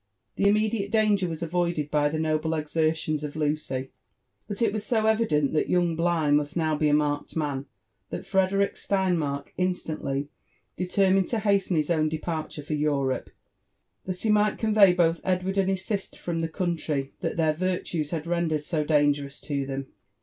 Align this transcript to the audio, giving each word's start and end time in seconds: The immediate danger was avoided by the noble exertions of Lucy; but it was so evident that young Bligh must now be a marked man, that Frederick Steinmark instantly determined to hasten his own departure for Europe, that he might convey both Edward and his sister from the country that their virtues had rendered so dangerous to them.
The 0.35 0.47
immediate 0.47 0.89
danger 0.89 1.29
was 1.29 1.43
avoided 1.43 1.91
by 1.91 2.09
the 2.09 2.17
noble 2.17 2.55
exertions 2.55 3.23
of 3.23 3.35
Lucy; 3.35 3.91
but 4.47 4.59
it 4.59 4.73
was 4.73 4.83
so 4.83 5.05
evident 5.05 5.53
that 5.53 5.69
young 5.69 5.95
Bligh 5.95 6.31
must 6.31 6.57
now 6.57 6.75
be 6.75 6.87
a 6.89 6.93
marked 6.95 7.35
man, 7.35 7.67
that 8.09 8.25
Frederick 8.25 8.77
Steinmark 8.77 9.49
instantly 9.59 10.29
determined 10.75 11.27
to 11.27 11.37
hasten 11.37 11.75
his 11.75 11.91
own 11.91 12.09
departure 12.09 12.63
for 12.63 12.73
Europe, 12.73 13.29
that 14.05 14.19
he 14.23 14.31
might 14.31 14.57
convey 14.57 14.91
both 14.91 15.21
Edward 15.23 15.59
and 15.59 15.69
his 15.69 15.85
sister 15.85 16.17
from 16.17 16.39
the 16.39 16.49
country 16.49 17.13
that 17.19 17.37
their 17.37 17.53
virtues 17.53 18.09
had 18.09 18.25
rendered 18.25 18.63
so 18.63 18.83
dangerous 18.83 19.39
to 19.41 19.67
them. 19.67 19.85